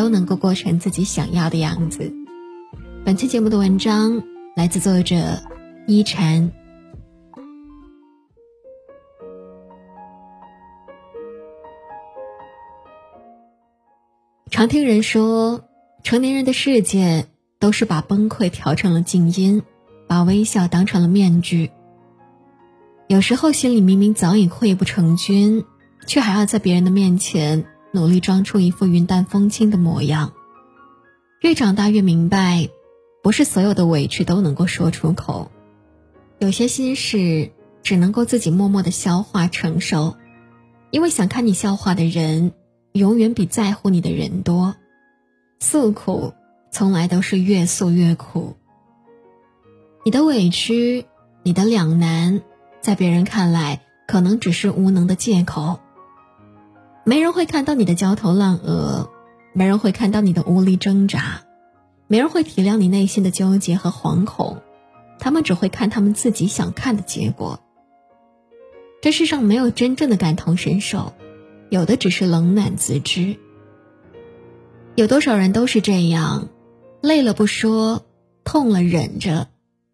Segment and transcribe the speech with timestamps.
[0.00, 2.10] 都能够过成自己想要的样子。
[3.04, 4.22] 本期节目的文章
[4.56, 5.42] 来自作者
[5.86, 6.50] 一禅。
[14.50, 15.68] 常听人说，
[16.02, 17.26] 成年人的世界
[17.58, 19.62] 都是把崩溃调成了静音，
[20.08, 21.70] 把微笑当成了面具。
[23.06, 25.62] 有时候心里明明早已溃不成军，
[26.06, 30.32] 却还要在别人的面前努力装出一副云淡风轻的模样。
[31.40, 32.68] 越长大越明白，
[33.22, 35.50] 不是所有的委屈都能够说出口，
[36.38, 40.16] 有些心事只能够自己默默的消化承受，
[40.90, 42.52] 因为想看你笑话的人。
[42.92, 44.74] 永远比在乎你的人多，
[45.60, 46.34] 诉苦
[46.72, 48.56] 从来都是越诉越苦。
[50.04, 51.06] 你的委屈，
[51.44, 52.42] 你的两难，
[52.80, 55.78] 在别人看来可能只是无能的借口。
[57.04, 59.10] 没人会看到你的焦头烂额，
[59.52, 61.42] 没人会看到你的无力挣扎，
[62.06, 64.58] 没人会体谅你内心的纠结和惶恐，
[65.18, 67.60] 他们只会看他们自己想看的结果。
[69.00, 71.12] 这世上没有真正的感同身受。
[71.70, 73.36] 有的只是冷暖自知。
[74.96, 76.48] 有多少人都是这样，
[77.00, 78.04] 累了不说，
[78.42, 79.46] 痛了忍着，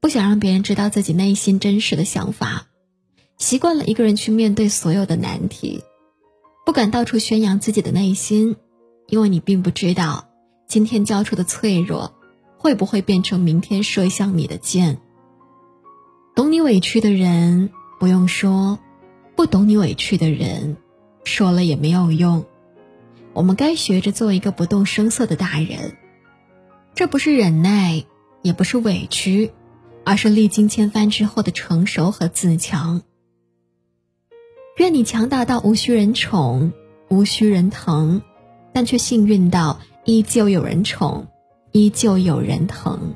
[0.00, 2.68] 不想让别人知道自己内心真实的想法，
[3.36, 5.84] 习惯了一个人去面对所有的难题，
[6.68, 8.56] 不敢到处宣扬自己的内心，
[9.06, 10.28] 因为你并不知道，
[10.66, 12.12] 今天交出的脆弱，
[12.58, 15.00] 会不会变成明天射向你的箭。
[16.34, 18.78] 懂你委屈的人不用说，
[19.34, 20.76] 不懂你委屈的人。
[21.24, 22.44] 说了也没有用，
[23.32, 25.96] 我们该学着做一个不动声色的大人。
[26.94, 28.04] 这不是忍耐，
[28.42, 29.52] 也不是委屈，
[30.04, 33.00] 而是历经千帆之后的成熟和自强。
[34.78, 36.72] 愿你强大到无需人宠，
[37.08, 38.22] 无需人疼，
[38.72, 41.26] 但却幸运到依旧有人宠，
[41.72, 43.12] 依旧有人疼。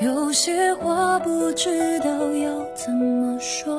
[0.00, 3.73] 有些话不知道要怎么说，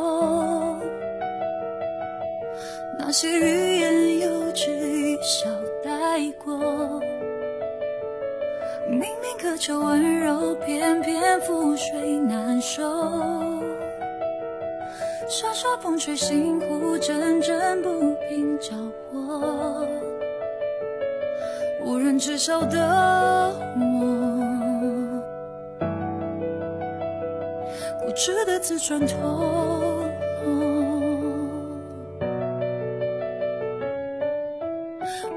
[3.18, 5.50] 些欲言又止一笑
[5.82, 6.54] 带过。
[8.90, 12.84] 明明渴求温柔，偏偏覆水难收。
[15.30, 18.76] 沙沙风吹，心湖阵阵不平搅
[19.10, 19.88] 和。
[21.86, 24.26] 无人知晓的我。
[28.02, 29.85] 固执的自转头。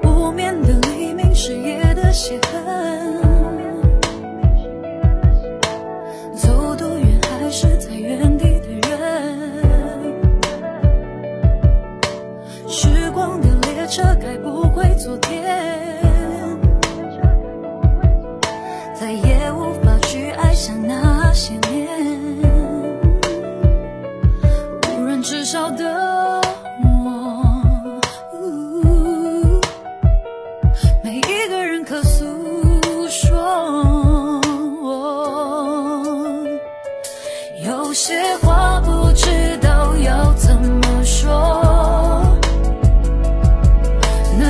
[0.03, 3.28] 无眠的黎明是夜的血痕。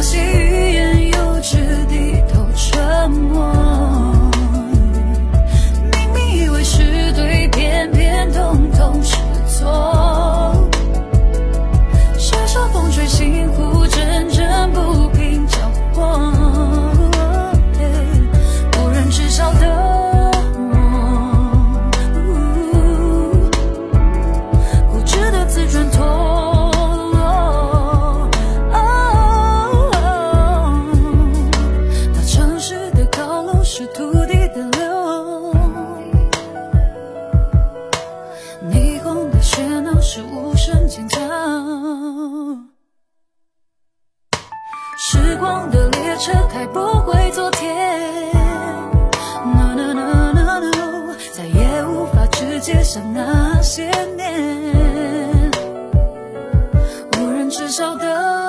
[0.02, 0.29] she
[46.20, 48.30] 车开不回昨天。
[49.56, 55.50] No no no no no 再也无法去接想那些年。
[57.18, 58.49] 无人知晓的